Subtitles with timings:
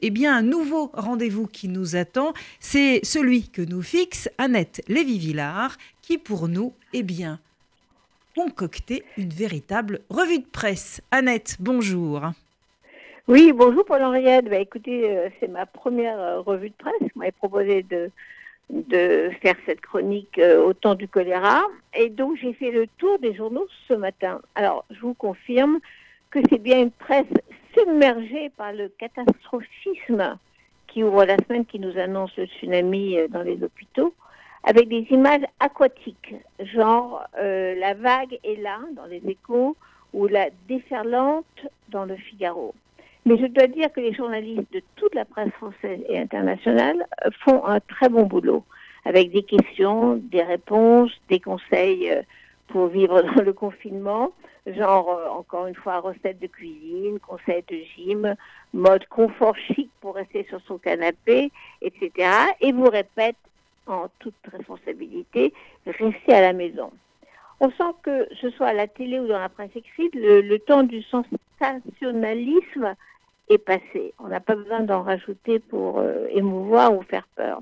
[0.00, 5.76] Eh bien, un nouveau rendez-vous qui nous attend, c'est celui que nous fixe Annette Lévy-Villard,
[6.02, 7.40] qui pour nous, eh bien,
[8.36, 11.02] concocté une véritable revue de presse.
[11.10, 12.22] Annette, bonjour.
[13.26, 14.48] Oui, bonjour Paul-Henriette.
[14.48, 17.00] Bah, écoutez, euh, c'est ma première euh, revue de presse.
[17.00, 18.08] Vous m'avez proposé de,
[18.70, 21.64] de faire cette chronique euh, au temps du choléra.
[21.92, 24.40] Et donc, j'ai fait le tour des journaux ce matin.
[24.54, 25.80] Alors, je vous confirme
[26.30, 27.26] que c'est bien une presse
[27.78, 30.38] submergée par le catastrophisme
[30.86, 34.14] qui ouvre la semaine, qui nous annonce le tsunami dans les hôpitaux,
[34.64, 36.34] avec des images aquatiques,
[36.74, 39.76] genre la vague est là dans les échos
[40.12, 41.44] ou la déferlante
[41.90, 42.74] dans le Figaro.
[43.28, 47.06] Mais je dois dire que les journalistes de toute la presse française et internationale
[47.44, 48.64] font un très bon boulot,
[49.04, 52.22] avec des questions, des réponses, des conseils euh,
[52.68, 54.32] pour vivre dans le confinement,
[54.74, 58.34] genre, euh, encore une fois, recettes de cuisine, conseils de gym,
[58.72, 61.50] mode confort chic pour rester sur son canapé,
[61.82, 62.30] etc.
[62.60, 63.36] Et vous répète
[63.86, 65.52] en toute responsabilité,
[65.86, 66.90] restez à la maison.
[67.60, 70.84] On sent que ce soit à la télé ou dans la presse écrite, le, temps
[70.84, 72.94] du sensationnalisme
[73.48, 74.14] est passé.
[74.18, 77.60] On n'a pas besoin d'en rajouter pour euh, émouvoir ou faire peur.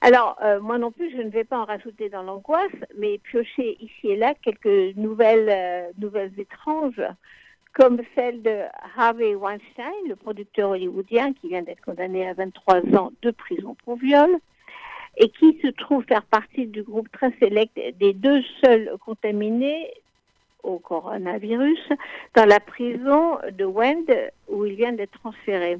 [0.00, 3.76] Alors, euh, moi non plus, je ne vais pas en rajouter dans l'angoisse, mais piocher
[3.80, 7.02] ici et là quelques nouvelles, euh, nouvelles étranges,
[7.72, 8.62] comme celle de
[8.96, 13.96] Harvey Weinstein, le producteur hollywoodien qui vient d'être condamné à 23 ans de prison pour
[13.96, 14.30] viol,
[15.18, 19.90] et qui se trouve faire partie du groupe très sélect des deux seuls contaminés
[20.62, 21.78] au coronavirus
[22.34, 24.10] dans la prison de Wend
[24.48, 25.78] où il vient d'être transféré.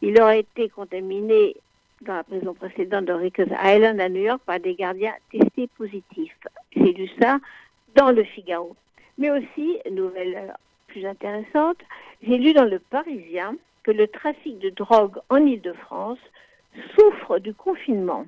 [0.00, 1.56] Il aurait été contaminé
[2.02, 6.36] dans la prison précédente de Rikers Island à New York par des gardiens testés positifs.
[6.74, 7.38] J'ai lu ça
[7.94, 8.76] dans le Figaro.
[9.18, 10.54] Mais aussi, nouvelle
[10.86, 11.78] plus intéressante,
[12.22, 16.18] j'ai lu dans le Parisien que le trafic de drogue en Ile-de-France
[16.96, 18.26] souffre du confinement.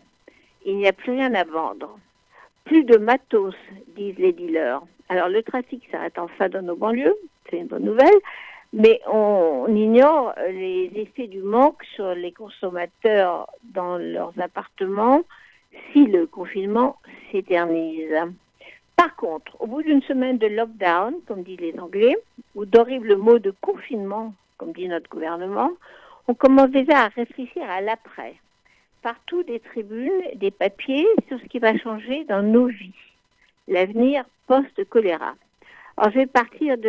[0.64, 1.98] Il n'y a plus rien à vendre.
[2.64, 3.54] Plus de matos,
[3.96, 4.82] disent les dealers.
[5.08, 7.16] Alors le trafic s'arrête enfin dans nos banlieues,
[7.48, 8.20] c'est une bonne nouvelle,
[8.72, 15.22] mais on, ignore les effets du manque sur les consommateurs dans leurs appartements
[15.92, 16.96] si le confinement
[17.30, 18.14] s'éternise.
[18.96, 22.16] Par contre, au bout d'une semaine de lockdown, comme disent les Anglais,
[22.54, 25.70] ou d'horribles mots de confinement, comme dit notre gouvernement,
[26.28, 28.34] on commence déjà à réfléchir à l'après.
[29.02, 32.94] Partout des tribunes, des papiers sur ce qui va changer dans nos vies
[33.68, 35.34] l'avenir post-choléra.
[35.96, 36.88] Alors, je vais partir de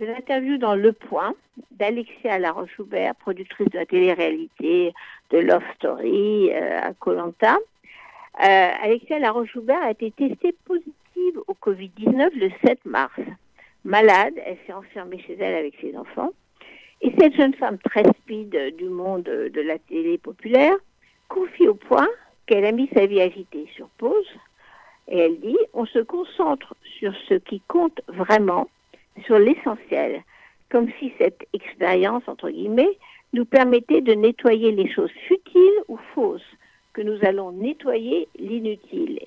[0.00, 1.34] l'interview dans Le Point
[1.72, 4.92] d'Alexia Laroche-Joubert, productrice de la télé-réalité
[5.30, 7.56] de Love Story euh, à Colanta.
[7.56, 13.20] Euh, Alexia Laroche-Joubert a été testée positive au Covid-19 le 7 mars.
[13.84, 16.30] Malade, elle s'est enfermée chez elle avec ses enfants.
[17.00, 20.74] Et cette jeune femme très speed du monde de la télé populaire
[21.28, 22.08] confie au point
[22.46, 24.26] qu'elle a mis sa vie agitée sur pause
[25.08, 28.68] et elle dit, on se concentre sur ce qui compte vraiment,
[29.24, 30.22] sur l'essentiel,
[30.70, 32.98] comme si cette expérience, entre guillemets,
[33.32, 36.42] nous permettait de nettoyer les choses futiles ou fausses,
[36.92, 39.20] que nous allons nettoyer l'inutile.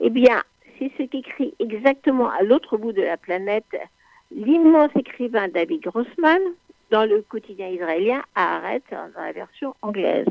[0.00, 0.42] Eh bien,
[0.78, 3.76] c'est ce qu'écrit exactement à l'autre bout de la planète
[4.30, 6.40] l'immense écrivain David Grossman
[6.90, 10.26] dans le quotidien israélien Haaretz, dans la version anglaise.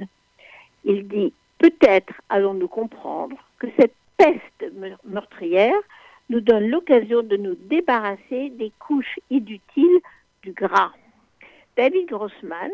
[0.83, 4.73] Il dit, peut-être allons-nous comprendre que cette peste
[5.05, 5.75] meurtrière
[6.29, 9.99] nous donne l'occasion de nous débarrasser des couches inutiles
[10.41, 10.91] du gras.
[11.77, 12.71] David Grossman,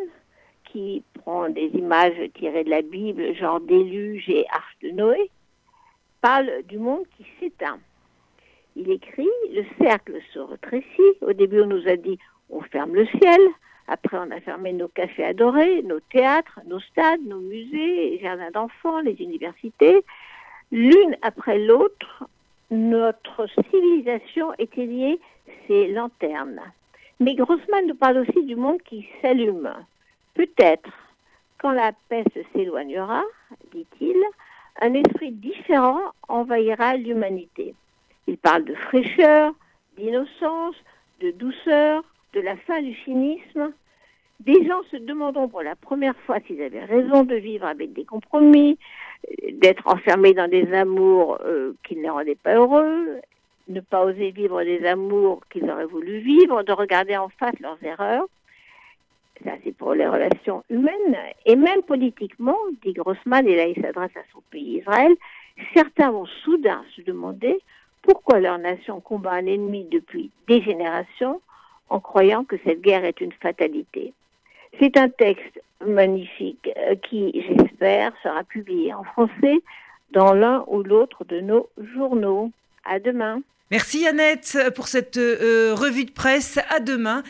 [0.66, 5.30] qui prend des images tirées de la Bible, genre déluge et arche de Noé,
[6.22, 7.80] parle du monde qui s'éteint.
[8.76, 11.18] Il écrit Le cercle se retrécit.
[11.22, 12.18] Au début, on nous a dit
[12.50, 13.42] on ferme le ciel.
[13.88, 18.52] Après, on a fermé nos cafés adorés, nos théâtres, nos stades, nos musées, les jardins
[18.52, 20.06] d'enfants, les universités.
[20.72, 22.24] L'une après l'autre,
[22.72, 25.20] notre civilisation éteignait
[25.68, 26.62] ses lanternes.
[27.20, 29.72] Mais Grossman nous parle aussi du monde qui s'allume.
[30.34, 30.90] Peut-être,
[31.60, 33.22] quand la peste s'éloignera,
[33.74, 34.18] dit-il,
[34.82, 37.76] un esprit différent envahira l'humanité.
[38.28, 39.54] Il parle de fraîcheur,
[39.98, 40.76] d'innocence,
[41.20, 42.04] de douceur,
[42.34, 43.74] de la fin du cynisme.
[44.40, 48.06] Des gens se demanderont pour la première fois s'ils avaient raison de vivre avec des
[48.06, 48.80] compromis,
[49.54, 53.20] d'être enfermés dans des amours euh, qui ne les rendaient pas heureux,
[53.68, 57.82] ne pas oser vivre des amours qu'ils auraient voulu vivre, de regarder en face leurs
[57.84, 58.26] erreurs.
[59.44, 61.18] Ça, c'est pour les relations humaines.
[61.46, 65.16] Et même politiquement, dit Grossman, et là il s'adresse à son pays Israël,
[65.74, 67.60] certains vont soudain se demander
[68.02, 71.42] pourquoi leur nation combat un ennemi depuis des générations
[71.90, 74.14] en croyant que cette guerre est une fatalité.
[74.80, 79.62] C'est un texte magnifique euh, qui, j'espère, sera publié en français
[80.12, 82.52] dans l'un ou l'autre de nos journaux.
[82.84, 83.42] À demain.
[83.70, 86.60] Merci Annette pour cette euh, revue de presse.
[86.70, 87.24] À demain